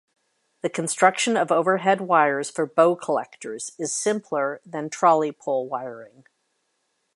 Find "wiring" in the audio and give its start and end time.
5.69-6.25